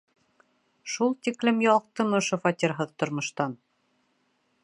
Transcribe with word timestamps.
Шул 0.93 1.11
тиклем 1.27 1.59
ялҡтым 1.65 2.17
ошо 2.21 2.41
фатирһыҙ 2.47 2.97
тормоштан... 3.03 3.57